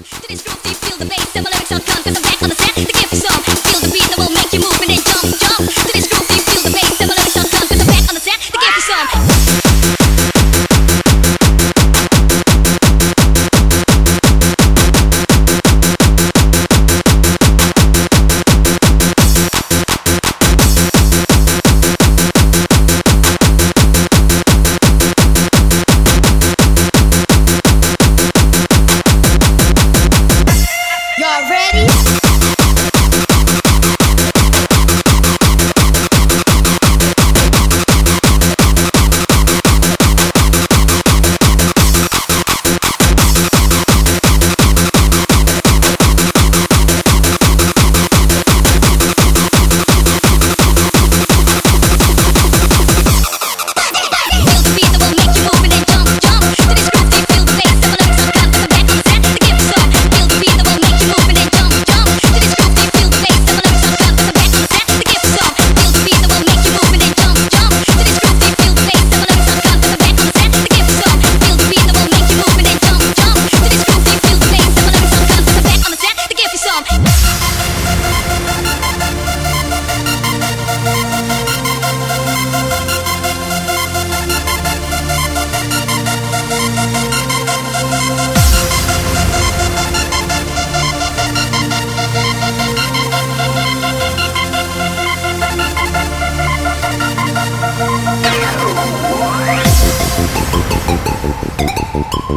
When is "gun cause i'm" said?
1.80-2.22